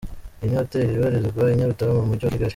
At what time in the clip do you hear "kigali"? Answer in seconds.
2.33-2.49